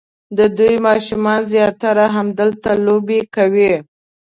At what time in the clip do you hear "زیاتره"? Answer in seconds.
1.53-2.05